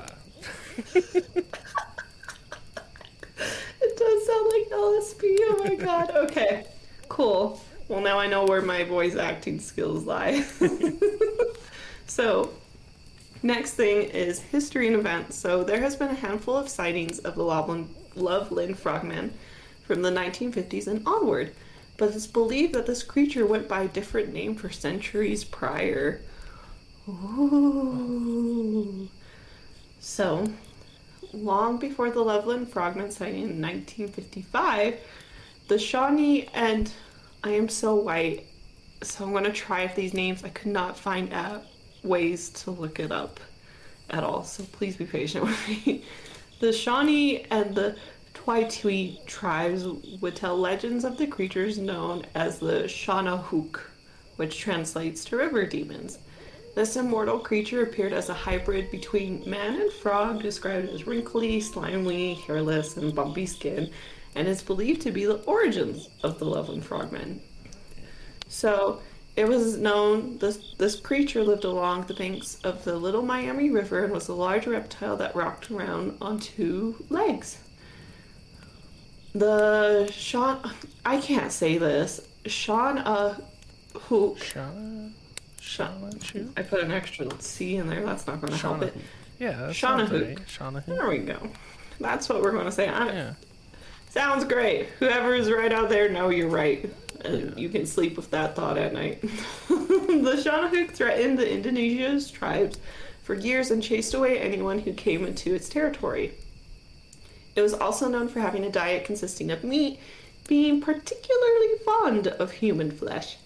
[4.06, 5.36] Does sound like LSP.
[5.42, 6.12] Oh my god.
[6.12, 6.66] Okay.
[7.10, 7.60] Cool.
[7.88, 10.42] Well, now I know where my voice acting skills lie.
[12.08, 12.54] so,
[13.42, 15.38] next thing is history and events.
[15.38, 19.34] So, there has been a handful of sightings of the Loveland, Loveland frogman
[19.86, 21.54] from the 1950s and onward,
[21.98, 26.22] but it's believed that this creature went by a different name for centuries prior.
[27.08, 29.10] Ooh.
[30.00, 30.52] So,
[31.36, 35.00] long before the Loveland Frogman sighting in 1955,
[35.68, 36.92] the Shawnee and
[37.44, 38.46] I am so white,
[39.04, 41.66] so I'm gonna try if these names I could not find out
[42.04, 43.40] ways to look it up
[44.10, 44.44] at all.
[44.44, 46.04] So please be patient with me.
[46.62, 47.98] The Shawnee and the
[48.34, 49.86] Twaitwi tribes
[50.22, 53.82] would tell legends of the creatures known as the Shanahook,
[54.38, 56.18] which translates to river demons.
[56.76, 62.34] This immortal creature appeared as a hybrid between man and frog, described as wrinkly, slimy,
[62.34, 63.90] hairless, and bumpy skin,
[64.36, 67.40] and is believed to be the origins of the Loveland Frogmen.
[68.50, 69.02] So,
[69.38, 74.04] it was known this this creature lived along the banks of the Little Miami River
[74.04, 77.58] and was a large reptile that rocked around on two legs.
[79.34, 80.72] The Sean,
[81.06, 82.22] I can't say this.
[82.46, 83.38] Sean, uh,
[83.94, 85.12] who Shauna,
[85.78, 86.52] Shauna, Chu?
[86.58, 88.06] I put an extra C in there.
[88.06, 88.96] That's not going to help it.
[89.40, 90.28] Yeah, that sounds Shaunahook.
[90.28, 90.48] right.
[90.48, 90.86] Shaunahook.
[90.86, 91.50] There we go.
[92.00, 92.88] That's what we're going to say.
[92.88, 93.34] I, Yeah.
[94.10, 94.88] Sounds great.
[95.00, 96.90] Whoever is right out there, know you're right.
[97.24, 99.22] Uh, and you can sleep with that thought at night.
[99.68, 102.78] the Shanahook threatened the Indonesia's tribes
[103.24, 106.34] for years and chased away anyone who came into its territory.
[107.56, 110.00] It was also known for having a diet consisting of meat,
[110.48, 113.38] being particularly fond of human flesh.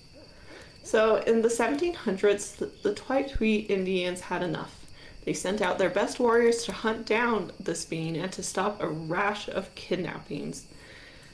[0.90, 4.88] So, in the 1700s, the, the Twaitwi Indians had enough.
[5.24, 8.88] They sent out their best warriors to hunt down this being and to stop a
[8.88, 10.66] rash of kidnappings.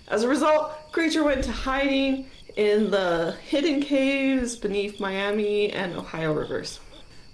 [0.10, 6.34] As a result, Creature went to hiding in the hidden caves beneath Miami and Ohio
[6.34, 6.82] rivers.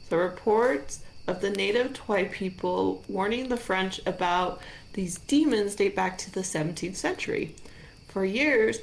[0.09, 4.61] The reports of the native Twi people warning the French about
[4.93, 7.55] these demons date back to the 17th century.
[8.09, 8.77] For years,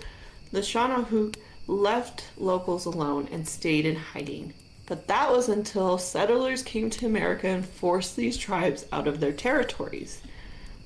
[0.51, 1.37] the Shanahook
[1.69, 4.53] left locals alone and stayed in hiding.
[4.87, 9.33] But that was until settlers came to America and forced these tribes out of their
[9.33, 10.21] territories.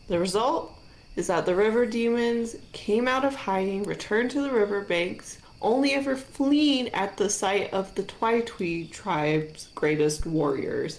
[0.09, 0.77] The result
[1.14, 6.16] is that the river demons came out of hiding, returned to the riverbanks, only ever
[6.16, 10.99] fleeing at the sight of the Twaitwi tribe's greatest warriors.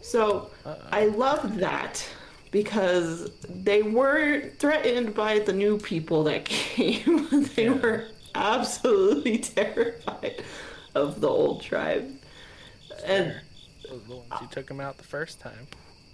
[0.00, 0.50] So
[0.90, 2.06] I love that
[2.50, 7.28] because they weren't threatened by the new people that came.
[7.54, 7.72] they Yeah.
[7.72, 10.42] were absolutely terrified
[10.94, 12.10] of the old tribe.
[13.04, 13.34] And
[13.88, 15.66] Those the ones who took him out the first time.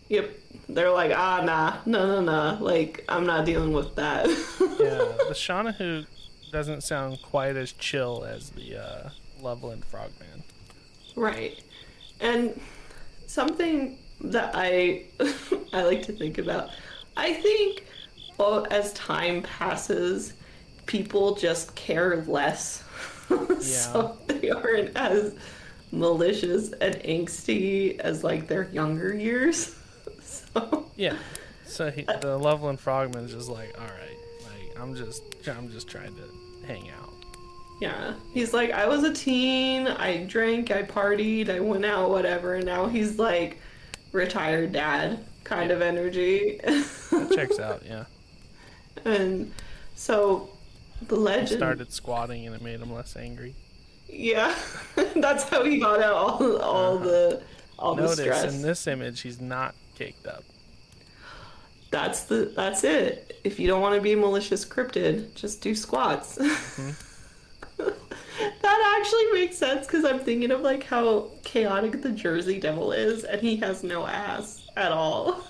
[0.08, 0.36] Yep.
[0.68, 2.62] They're like, ah, nah, no, no, no.
[2.62, 4.26] Like, I'm not dealing with that.
[4.26, 4.34] Yeah,
[5.28, 6.06] the Shaunahook
[6.50, 10.42] doesn't sound quite as chill as the uh, Loveland Frogman.
[11.14, 11.62] right.
[12.20, 12.60] And
[13.26, 15.04] something that I
[15.72, 16.70] I like to think about,
[17.16, 17.86] I think,
[18.36, 20.34] well, as time passes,
[20.90, 22.82] people just care less.
[23.60, 25.36] so they aren't as
[25.92, 29.76] malicious and angsty as like their younger years.
[30.20, 31.16] so Yeah.
[31.64, 35.88] So he, the Loveland Frogman is just like, all right, like I'm just, I'm just
[35.88, 37.12] trying to hang out.
[37.80, 38.14] Yeah.
[38.34, 42.66] He's like, I was a teen, I drank, I partied, I went out, whatever, and
[42.66, 43.58] now he's like
[44.10, 46.58] retired dad kind of energy.
[46.64, 47.84] That checks out.
[47.86, 48.06] Yeah.
[49.04, 49.52] and
[49.94, 50.50] so
[51.08, 53.54] the He legend started squatting and it made him less angry.
[54.08, 54.54] Yeah.
[55.16, 57.42] That's how he got out all all the
[57.78, 58.10] all the Uh-huh.
[58.14, 58.54] Notice stress.
[58.54, 60.44] in this image, he's not caked up.
[61.90, 63.40] That's the that's it.
[63.44, 66.38] If you don't want to be malicious cryptid, just do squats.
[67.80, 67.88] Mm-hmm.
[68.62, 73.24] that actually makes sense because I'm thinking of like how chaotic the Jersey Devil is,
[73.24, 75.44] and he has no ass at all.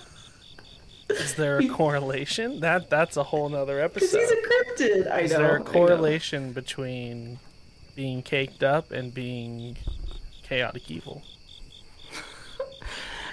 [1.19, 2.59] Is there a correlation?
[2.61, 4.19] That that's a whole nother Because episode.
[4.19, 5.11] he's a cryptid.
[5.11, 5.23] I know.
[5.23, 7.39] Is there a correlation between
[7.95, 9.77] being caked up and being
[10.43, 11.23] chaotic evil?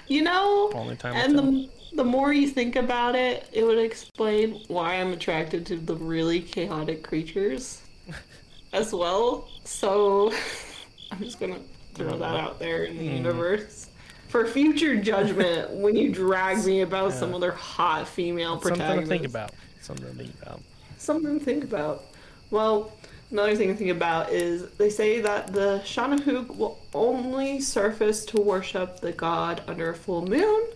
[0.08, 4.62] You know, Only time and the the more you think about it, it would explain
[4.68, 7.82] why I'm attracted to the really chaotic creatures
[8.72, 9.48] as well.
[9.64, 10.32] So
[11.12, 11.58] I'm just gonna
[11.94, 13.16] throw that out there in the Hmm.
[13.16, 13.87] universe
[14.28, 19.10] for future judgment when you drag me about some other hot female Something protagonist.
[19.10, 19.52] to think about.
[19.80, 20.60] Something to think about.
[20.98, 22.04] Something to think about.
[22.50, 22.92] Well,
[23.30, 28.40] another thing to think about is they say that the Shawnahooc will only surface to
[28.40, 30.66] worship the god under a full moon,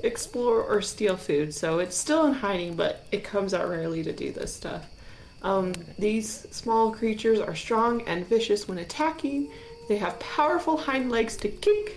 [0.00, 1.54] explore, or steal food.
[1.54, 4.86] So it's still in hiding, but it comes out rarely to do this stuff.
[5.42, 9.50] Um, these small creatures are strong and vicious when attacking.
[9.88, 11.96] They have powerful hind legs to kick,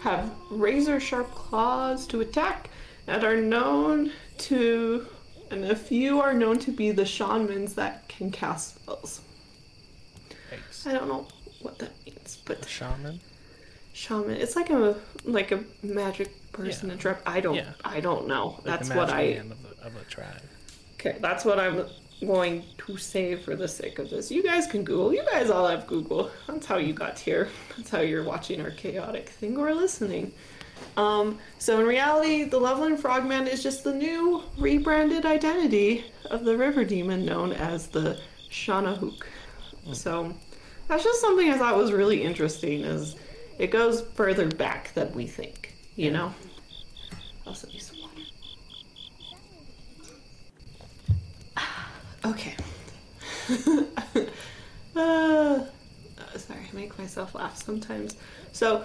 [0.00, 2.70] have razor sharp claws to attack,
[3.06, 5.06] and are known to,
[5.50, 9.20] and a few are known to be the shamans that can cast spells.
[10.50, 10.86] Thanks.
[10.86, 11.26] I don't know
[11.62, 13.20] what that means, but Shaman.
[13.92, 16.94] shaman, it's like a like a magic person Yeah.
[16.94, 17.20] in trap.
[17.26, 17.72] I don't, Yeah.
[17.84, 18.54] I don't know.
[18.58, 19.20] Like That's what I.
[19.22, 20.42] of the, of the tribe.
[20.94, 21.86] Okay, that's what I'm
[22.26, 24.30] going to say for the sake of this.
[24.30, 25.12] You guys can Google.
[25.12, 26.30] You guys all have Google.
[26.46, 27.48] That's how you got here.
[27.76, 30.32] That's how you're watching our chaotic thing or listening.
[30.96, 36.56] Um, so in reality, the Loveland Frogman is just the new rebranded identity of the
[36.56, 39.22] river demon known as the Shawnahooc.
[39.92, 40.34] So
[40.86, 43.16] that's just something I thought was really interesting as
[43.58, 46.32] it goes further back than we think, you know
[47.48, 48.22] also need some water.
[52.28, 52.54] Okay.
[54.96, 55.64] uh,
[56.36, 58.16] sorry, I make myself laugh sometimes.
[58.52, 58.84] So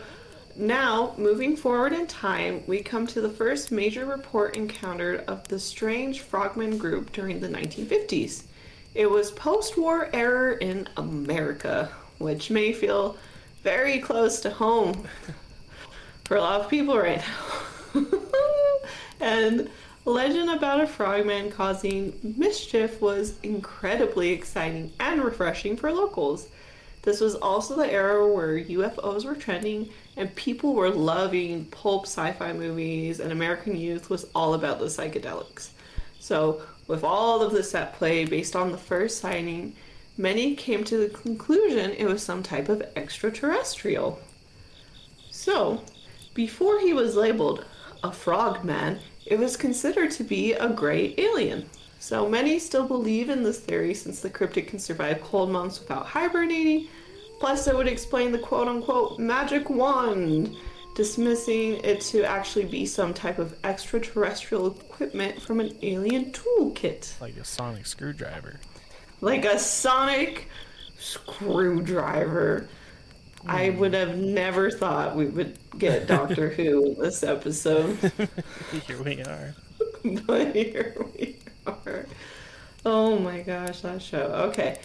[0.56, 5.60] now, moving forward in time, we come to the first major report encountered of the
[5.60, 8.44] strange frogman group during the 1950s.
[8.96, 13.18] It was post war era in America, which may feel
[13.62, 15.06] very close to home
[16.26, 17.22] for a lot of people right
[17.94, 18.06] now.
[19.20, 19.70] and
[20.06, 26.50] legend about a frogman causing mischief was incredibly exciting and refreshing for locals.
[27.04, 32.54] This was also the era where UFOs were trending and people were loving pulp sci-fi
[32.54, 35.70] movies and American youth was all about the psychedelics.
[36.20, 39.76] So, with all of this at play based on the first sighting,
[40.18, 44.22] many came to the conclusion it was some type of extraterrestrial.
[45.30, 45.82] So,
[46.34, 47.66] before he was labeled
[48.04, 51.70] a frogman, it was considered to be a gray alien.
[52.00, 56.06] So many still believe in this theory since the cryptid can survive cold months without
[56.06, 56.88] hibernating.
[57.40, 60.56] Plus, it would explain the quote unquote magic wand,
[60.96, 67.20] dismissing it to actually be some type of extraterrestrial equipment from an alien toolkit.
[67.22, 68.60] Like a sonic screwdriver.
[69.22, 70.50] Like a sonic
[71.00, 72.68] screwdriver.
[73.46, 77.98] I would have never thought we would get Doctor Who in this episode.
[78.88, 79.54] Here we are.
[80.26, 82.06] but here we are.
[82.86, 84.50] Oh my gosh, that show.
[84.50, 84.80] Okay.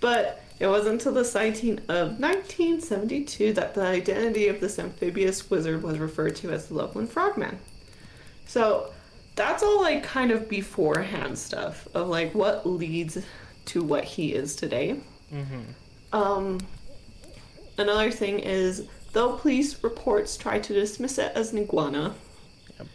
[0.00, 5.82] But it wasn't until the sighting of 1972 that the identity of this amphibious wizard
[5.82, 7.58] was referred to as the Loveland Frogman.
[8.46, 8.92] So
[9.36, 13.18] that's all like kind of beforehand stuff of like what leads
[13.66, 15.00] to what he is today.
[16.12, 16.58] Um,
[17.82, 22.14] another thing is, though police reports try to dismiss it as an iguana,
[22.78, 22.86] Yep.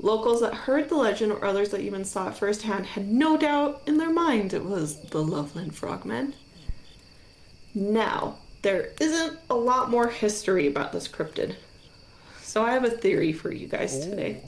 [0.00, 3.82] locals that heard the legend or others that even saw it firsthand had no doubt
[3.86, 6.34] in their mind it was the Loveland Frogman.
[7.74, 11.56] Now, there isn't a lot more history about this cryptid.
[12.42, 14.42] So I have a theory for you guys today.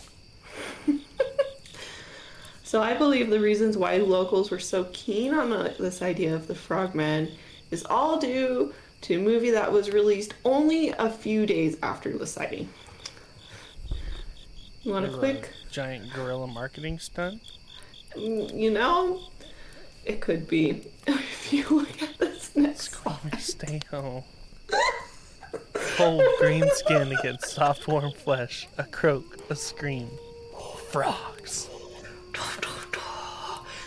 [2.62, 6.48] So I believe the reasons why locals were so keen on the, this idea of
[6.48, 7.30] the frogman
[7.70, 12.26] is all due to a movie that was released only a few days after the
[12.26, 12.68] sighting.
[14.82, 17.42] You want a There's quick, giant guerrilla marketing stunt.
[18.14, 19.20] Mm, you know,
[20.04, 20.82] it could be.
[21.48, 24.24] If you look at this next Squammy, stay home.
[25.72, 28.66] Cold green skin against soft warm flesh.
[28.78, 30.10] A croak, a scream.
[30.90, 31.68] Frogs.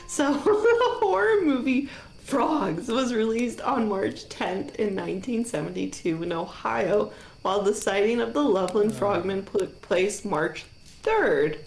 [0.08, 1.88] So, the horror movie
[2.30, 7.12] Frogs was released on March 10th in 1972 in Ohio,
[7.42, 8.94] while the sighting of the Loveland oh.
[8.94, 10.66] Frogman took place March
[11.02, 11.58] 3rd.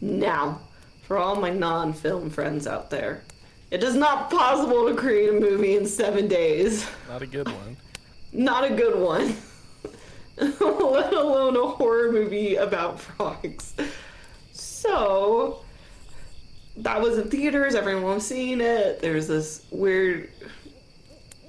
[0.00, 0.62] Now,
[1.02, 3.24] for all my non film friends out there,
[3.70, 6.86] It is not possible to create a movie in seven days.
[7.06, 7.76] Not a good one.
[8.32, 9.36] Not a good one.
[10.38, 13.74] Let alone a horror movie about frogs.
[14.52, 15.63] So
[16.78, 19.00] that was in theaters, everyone was seeing it.
[19.00, 20.30] There's this weird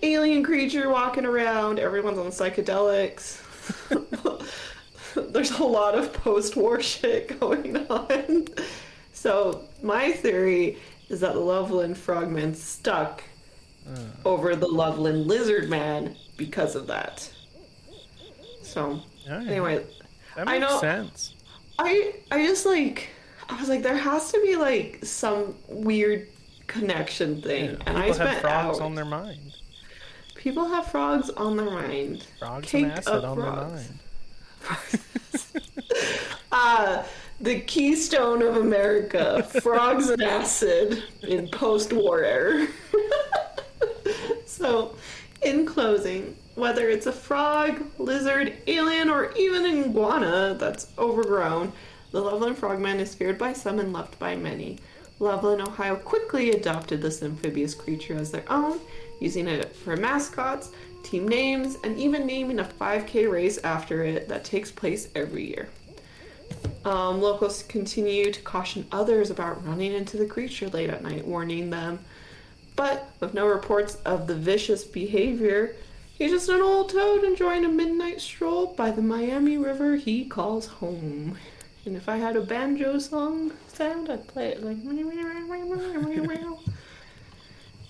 [0.03, 3.41] alien creature walking around, everyone's on psychedelics.
[5.31, 8.47] There's a lot of post war shit going on.
[9.13, 10.77] So, my theory
[11.09, 13.23] is that the Loveland Frogman stuck
[13.87, 14.07] hmm.
[14.25, 17.31] over the Loveland Lizard Man because of that.
[18.61, 19.47] So, Alright.
[19.47, 19.85] anyway,
[20.35, 21.31] That I makes know- sense.
[21.77, 23.09] I I just like
[23.49, 26.27] I was like there has to be like some weird
[26.67, 28.79] connection thing, Yeah, and I people have spent frogs hours.
[28.79, 29.53] on their mind.
[30.35, 32.25] People have frogs on their mind.
[32.39, 33.99] Frogs Cake and acid on their mind.
[36.51, 37.03] Uh,
[37.41, 42.65] the keystone of America, frogs and acid in post-war era.
[44.45, 44.95] so,
[45.41, 51.73] in closing, whether it's a frog, lizard, alien, or even an iguana that's overgrown,
[52.15, 54.77] the Loveland Frogman is feared by some and loved by many.
[55.19, 58.79] Loveland, Ohio quickly adopted this amphibious creature as their own,
[59.19, 60.71] using it for mascots,
[61.03, 65.67] team names, and even naming a 5K race after it that takes place every year.
[66.85, 71.69] Um, locals continue to caution others about running into the creature late at night, warning
[71.69, 71.99] them.
[72.77, 75.75] But with no reports of the vicious behavior,
[76.17, 80.67] he's just an old toad enjoying a midnight stroll by the Miami River he calls
[80.67, 81.37] home.
[81.85, 84.77] And if I had a banjo song sound, I'd play it like.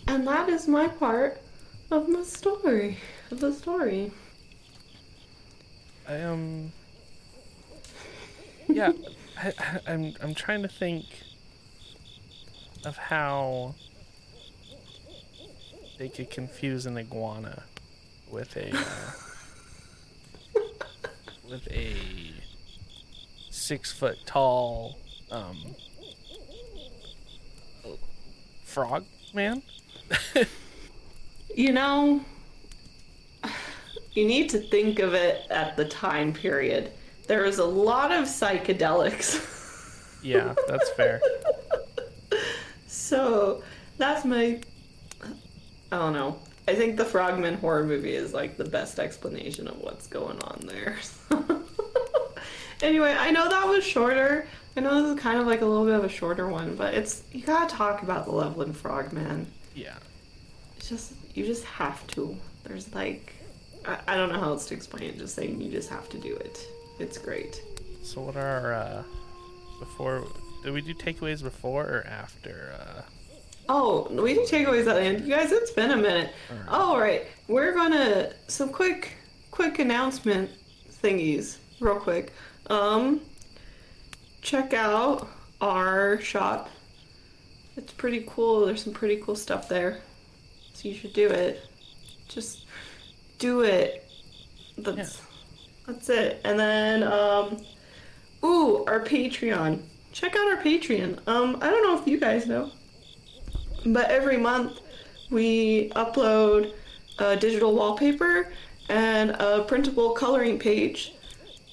[0.07, 1.41] and that is my part
[1.89, 2.97] of the story.
[3.31, 4.11] Of the story.
[6.07, 6.71] I um.
[8.67, 8.91] Yeah,
[9.37, 11.05] I, I, I'm I'm trying to think
[12.85, 13.75] of how
[15.97, 17.63] they could confuse an iguana
[18.29, 19.11] with a uh,
[21.49, 21.95] with a
[23.55, 24.97] six foot tall
[25.31, 25.57] um
[28.63, 29.61] frog man.
[31.55, 32.19] You know,
[34.11, 36.91] you need to think of it at the time period.
[37.27, 39.53] There was a lot of psychedelics.
[40.21, 41.21] Yeah, that's fair.
[42.87, 43.63] so
[43.97, 44.59] that's my.
[45.91, 46.39] I don't know.
[46.67, 50.61] I think the Frogman horror movie is like the best explanation of what's going on
[50.65, 50.97] there.
[52.81, 54.47] anyway, I know that was shorter.
[54.77, 56.93] I know this is kind of like a little bit of a shorter one, but
[56.93, 59.47] it's you gotta talk about the Loveland Frogman.
[59.73, 59.95] Yeah.
[60.77, 62.35] It's just you just have to.
[62.63, 63.33] There's like
[63.85, 65.17] I, I don't know how else to explain it.
[65.17, 66.59] Just saying you just have to do it.
[66.99, 67.61] It's great.
[68.03, 69.03] So what are our uh
[69.79, 70.27] before
[70.63, 73.01] did we do takeaways before or after uh
[73.67, 75.21] Oh, we do takeaways at the end.
[75.25, 76.31] You guys, it's been a minute.
[76.67, 79.13] All right, we're gonna some quick,
[79.49, 80.51] quick announcement
[81.01, 82.31] thingies, real quick.
[82.69, 83.21] Um,
[84.41, 85.27] check out
[85.61, 86.69] our shop.
[87.77, 88.65] It's pretty cool.
[88.65, 89.99] There's some pretty cool stuff there,
[90.73, 91.61] so you should do it.
[92.27, 92.65] Just
[93.37, 94.09] do it.
[94.77, 95.21] That's
[95.85, 96.41] that's it.
[96.45, 97.57] And then um,
[98.43, 99.81] ooh, our Patreon.
[100.11, 101.27] Check out our Patreon.
[101.27, 102.71] Um, I don't know if you guys know.
[103.85, 104.79] But every month
[105.29, 106.73] we upload
[107.19, 108.51] a digital wallpaper
[108.89, 111.13] and a printable coloring page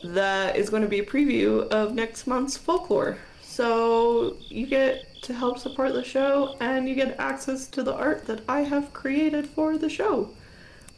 [0.05, 3.19] that is going to be a preview of next month's folklore.
[3.43, 8.27] So you get to help support the show and you get access to the art
[8.27, 10.31] that I have created for the show,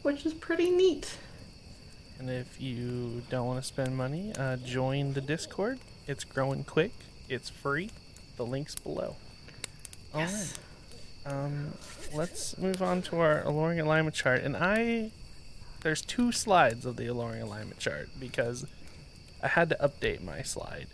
[0.03, 1.17] which is pretty neat.
[2.19, 5.79] and if you don't want to spend money, uh join the Discord.
[6.07, 6.93] It's growing quick.
[7.27, 7.91] It's free.
[8.37, 9.17] The link's below.
[10.13, 10.29] All right.
[10.31, 10.53] Yes.
[11.25, 11.73] Um
[12.13, 14.41] let's move on to our alluring alignment chart.
[14.43, 15.11] And I
[15.81, 18.65] there's two slides of the alluring alignment chart because
[19.41, 20.87] I had to update my slide.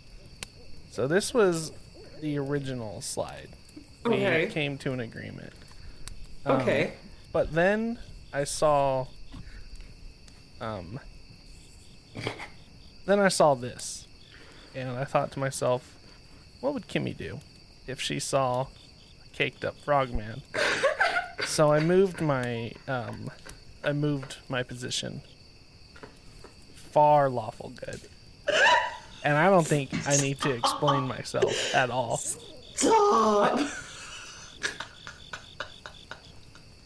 [0.90, 1.72] So this was
[2.20, 3.48] the original slide.
[4.04, 4.48] We Okay.
[4.50, 5.52] came to an agreement.
[6.44, 6.92] Um, Okay.
[7.32, 7.98] But then
[8.32, 9.06] I saw
[10.60, 11.00] um
[13.06, 14.06] then I saw this
[14.74, 15.96] and I thought to myself,
[16.60, 17.40] what would Kimmy do
[17.86, 18.66] if she saw a
[19.32, 20.42] caked up frogman?
[21.46, 23.30] so I moved my um
[23.82, 25.22] I moved my position
[26.74, 28.00] far lawful good.
[29.24, 32.16] And I don't think I need to explain myself at all.
[32.74, 33.58] Stop!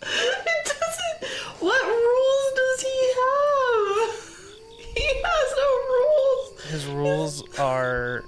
[0.02, 1.30] it doesn't.
[1.60, 4.94] What rules does he have?
[4.96, 6.62] He has no rules.
[6.64, 8.24] His rules are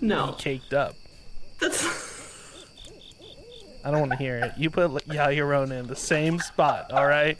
[0.00, 0.94] No, caked up.
[1.60, 1.84] that's.
[3.84, 4.52] I don't want to hear it.
[4.58, 7.38] You put La Llorona in the same spot, all right?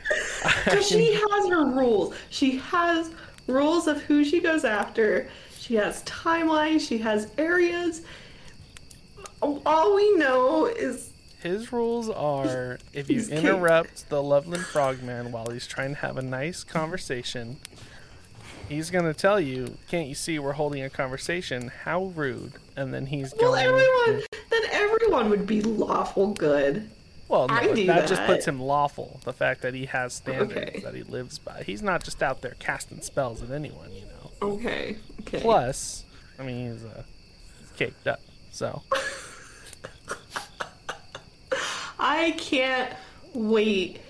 [0.64, 2.14] Because she has her rules.
[2.30, 3.10] She has
[3.46, 5.28] rules of who she goes after.
[5.58, 6.86] She has timelines.
[6.86, 8.02] She has areas.
[9.42, 11.10] All we know is
[11.42, 16.22] His rules are if you interrupt the Loveland Frogman while he's trying to have a
[16.22, 17.58] nice conversation,
[18.68, 21.70] he's gonna tell you, "Can't you see we're holding a conversation?
[21.84, 23.66] How rude!" And then he's well, going.
[23.66, 24.24] everyone.
[24.50, 26.88] Then everyone would be lawful good.
[27.28, 29.20] Well, no, I do that, just puts him lawful.
[29.24, 30.80] The fact that he has standards Okay.
[30.84, 31.62] that he lives by.
[31.64, 34.30] He's not just out there casting spells at anyone, you know.
[34.42, 34.96] Okay.
[35.22, 35.40] Okay.
[35.40, 36.04] Plus,
[36.38, 37.02] I mean, he's uh,
[37.58, 38.20] he's caked up.
[38.52, 38.82] So
[41.98, 42.92] I can't
[43.34, 44.00] wait.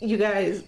[0.00, 0.62] You guys,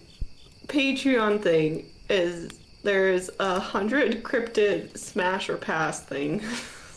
[0.67, 2.49] Patreon thing is
[2.83, 6.41] there's a hundred cryptid smash or pass thing.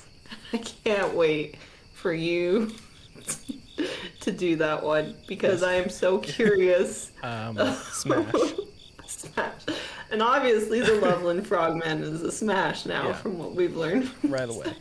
[0.52, 1.56] I can't wait
[1.94, 2.70] for you
[4.20, 7.10] to do that one because I am so curious.
[7.22, 7.56] um,
[7.92, 8.32] smash.
[9.06, 9.52] smash.
[10.10, 13.12] And obviously the Loveland Frogman is a smash now Yeah.
[13.14, 14.10] from what we've learned.
[14.24, 14.74] right away.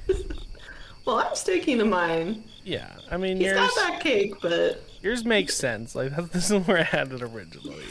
[1.06, 2.44] Well, I'm sticking to mine.
[2.64, 5.96] Yeah, I mean He's yours got that cake, but yours makes sense.
[5.96, 7.84] Like this is where I had it originally.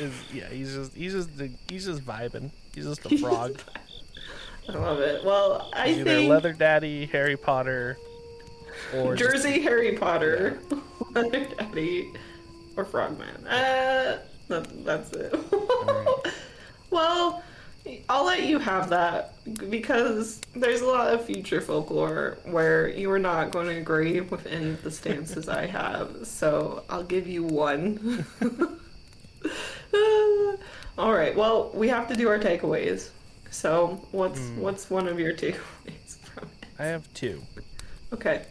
[0.00, 1.30] Is yeah, he's just he's just
[1.68, 2.50] he's just vibing.
[2.74, 3.60] He's just a frog.
[4.68, 5.24] I love it.
[5.24, 7.96] Well, I either think Leather Daddy, Harry Potter,
[8.94, 10.58] or just- Jersey Harry Potter,
[11.12, 12.12] Leather Daddy,
[12.76, 13.46] or Frogman.
[13.46, 14.18] Uh,
[14.48, 15.34] that, that's it.
[16.88, 17.42] Well,
[18.08, 19.34] I'll let you have that
[19.68, 24.46] because there's a lot of future folklore where you are not going to agree with
[24.46, 26.26] any of the stances I have.
[26.26, 28.24] So I'll give you one.
[30.98, 31.36] All right.
[31.36, 33.10] Well, we have to do our takeaways.
[33.50, 34.60] So what's Hmm.
[34.60, 36.68] what's one of your takeaways from it?
[36.78, 37.42] I have two.
[38.12, 38.44] Okay.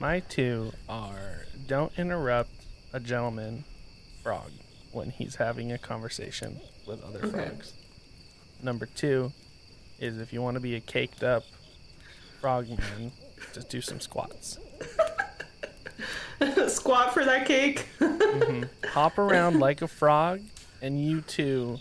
[0.00, 2.50] My two are don't interrupt
[2.92, 3.64] a gentleman
[4.22, 4.50] frog
[4.92, 7.48] when he's having a conversation with other Okay.
[7.48, 7.72] frogs.
[8.62, 9.32] Number two
[9.98, 11.44] is if you want to be a caked up
[12.40, 13.12] frogman,
[13.52, 14.58] just do some squats.
[16.68, 17.86] Squat for that cake.
[17.98, 18.64] Mm-hmm.
[18.90, 20.40] Hop around like a frog,
[20.80, 21.78] and you too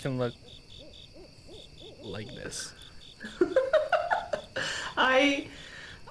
[0.00, 0.34] can look
[2.02, 2.74] like this.
[4.96, 5.46] I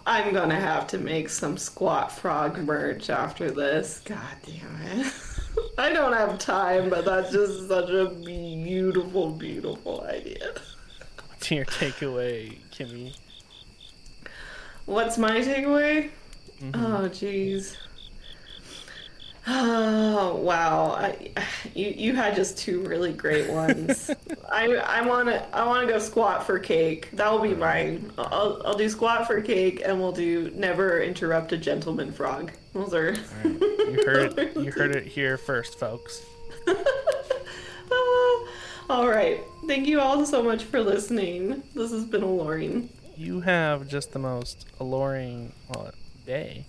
[0.08, 4.02] I'm gonna have to make some squat frog merch after this.
[4.06, 5.14] God damn it.
[5.78, 10.54] I don't have time, but that's just such a beautiful, beautiful idea.
[11.28, 13.18] What's your takeaway, Kimmy?
[14.86, 16.10] What's my takeaway?
[16.62, 16.86] Mm-hmm.
[16.86, 17.76] Oh jeez.
[19.50, 20.92] Oh wow!
[20.92, 21.32] I,
[21.74, 24.12] you you had just two really great ones.
[24.50, 27.10] I I wanna I wanna go squat for cake.
[27.14, 28.12] That will be mine.
[28.18, 32.52] I'll I'll do squat for cake, and we'll do never interrupt a gentleman frog.
[32.74, 33.16] Those are.
[33.44, 34.56] You heard it.
[34.58, 36.22] You heard it here first, folks.
[37.90, 38.48] Ah,
[38.90, 39.40] all right.
[39.66, 41.64] Thank you all so much for listening.
[41.74, 42.90] This has been alluring.
[43.16, 45.92] You have just the most alluring well,
[46.26, 46.66] day,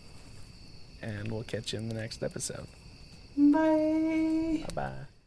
[1.02, 2.68] and we'll catch you in the next episode.
[3.36, 4.64] Bye.
[4.68, 5.17] Bye bye.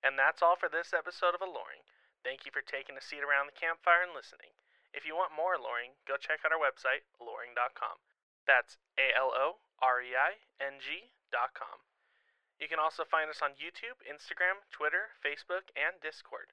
[0.00, 1.84] And that's all for this episode of Alluring.
[2.24, 4.52] Thank you for taking a seat around the campfire and listening.
[4.92, 7.96] If you want more alluring, go check out our website, alluring.com.
[8.44, 11.78] That's A L O R E I N G.com.
[12.58, 16.52] You can also find us on YouTube, Instagram, Twitter, Facebook, and Discord.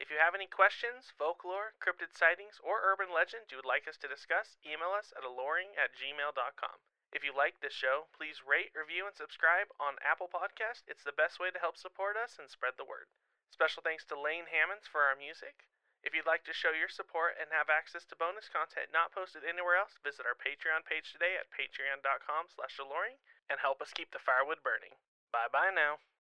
[0.00, 3.96] If you have any questions, folklore, cryptid sightings, or urban legend you would like us
[4.02, 6.78] to discuss, email us at alluring at gmail.com.
[7.16, 10.84] If you like this show, please rate, review, and subscribe on Apple Podcast.
[10.84, 13.08] It's the best way to help support us and spread the word.
[13.48, 15.64] Special thanks to Lane Hammonds for our music.
[16.04, 19.48] If you'd like to show your support and have access to bonus content not posted
[19.48, 22.76] anywhere else, visit our Patreon page today at patreon.com slash
[23.48, 25.00] and help us keep the firewood burning.
[25.32, 26.04] Bye bye now.